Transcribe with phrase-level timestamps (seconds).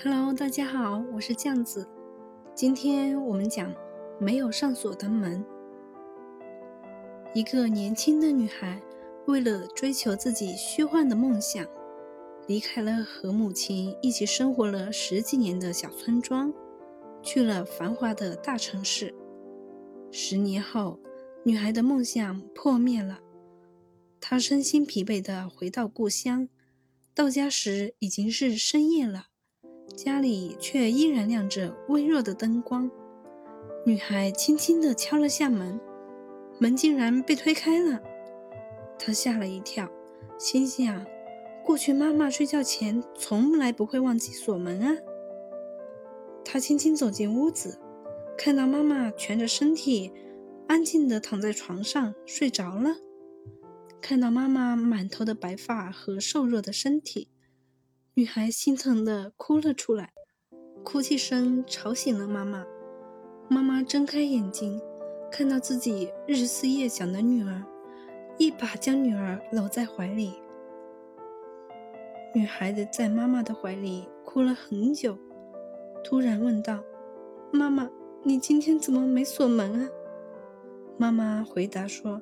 [0.00, 1.84] Hello，大家好，我是酱子。
[2.54, 3.74] 今天我们讲
[4.20, 5.44] 没有上锁的门。
[7.34, 8.80] 一个年轻的女孩
[9.26, 11.66] 为了追求自己虚幻的梦想，
[12.46, 16.54] 离开了和母亲一起生活了十几年的小村庄，
[17.20, 19.12] 去了繁华的大城市。
[20.12, 21.00] 十年后，
[21.42, 23.18] 女孩的梦想破灭了，
[24.20, 26.48] 她身心疲惫地回到故乡。
[27.16, 29.27] 到家时已经是深夜了。
[29.98, 32.88] 家里却依然亮着微弱的灯光。
[33.84, 35.80] 女孩轻轻地敲了下门，
[36.60, 38.00] 门竟然被推开了。
[38.96, 39.90] 她吓了一跳，
[40.38, 41.04] 心想：
[41.64, 44.96] 过去妈妈睡觉前从来不会忘记锁门啊。
[46.44, 47.80] 她轻轻走进屋子，
[48.36, 50.12] 看到妈妈蜷着身体，
[50.68, 52.98] 安静地躺在床上睡着了。
[54.00, 57.26] 看到妈妈满头的白发和瘦弱的身体。
[58.18, 60.10] 女孩心疼的哭了出来，
[60.82, 62.66] 哭泣声吵醒了妈妈。
[63.48, 64.82] 妈妈睁开眼睛，
[65.30, 67.62] 看到自己日思夜想的女儿，
[68.36, 70.32] 一把将女儿搂在怀里。
[72.34, 75.16] 女孩子在妈妈的怀里哭了很久，
[76.02, 76.82] 突然问道
[77.54, 77.88] ：“妈妈，
[78.24, 79.88] 你今天怎么没锁门啊？”
[80.98, 82.20] 妈妈回答说：“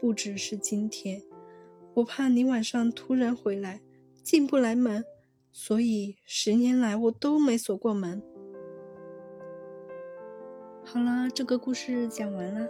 [0.00, 1.22] 不只是今天，
[1.94, 3.80] 我怕你晚上突然回来。”
[4.28, 5.02] 进不来门，
[5.50, 8.22] 所以十年来我都没锁过门。
[10.84, 12.68] 好了，这个故事讲完了。